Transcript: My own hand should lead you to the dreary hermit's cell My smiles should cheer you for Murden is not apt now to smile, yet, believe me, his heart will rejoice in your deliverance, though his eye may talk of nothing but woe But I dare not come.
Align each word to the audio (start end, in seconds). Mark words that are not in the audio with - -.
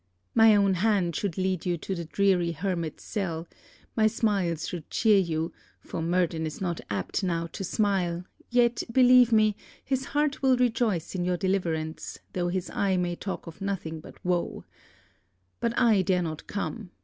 My 0.33 0.55
own 0.55 0.73
hand 0.73 1.15
should 1.15 1.37
lead 1.37 1.63
you 1.67 1.77
to 1.77 1.93
the 1.93 2.05
dreary 2.05 2.53
hermit's 2.53 3.03
cell 3.03 3.47
My 3.95 4.07
smiles 4.07 4.67
should 4.67 4.89
cheer 4.89 5.19
you 5.19 5.53
for 5.79 6.01
Murden 6.01 6.47
is 6.47 6.59
not 6.59 6.81
apt 6.89 7.23
now 7.23 7.45
to 7.53 7.63
smile, 7.63 8.23
yet, 8.49 8.81
believe 8.91 9.31
me, 9.31 9.55
his 9.85 10.05
heart 10.05 10.41
will 10.41 10.57
rejoice 10.57 11.13
in 11.13 11.23
your 11.23 11.37
deliverance, 11.37 12.17
though 12.33 12.47
his 12.47 12.71
eye 12.71 12.97
may 12.97 13.15
talk 13.15 13.45
of 13.45 13.61
nothing 13.61 13.99
but 13.99 14.17
woe 14.25 14.65
But 15.59 15.77
I 15.77 16.01
dare 16.01 16.23
not 16.23 16.47
come. 16.47 16.89